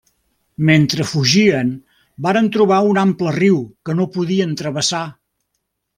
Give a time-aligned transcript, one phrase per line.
[0.69, 1.69] Mentre fugien,
[2.27, 5.07] varen trobar un ample riu que no podien travessar.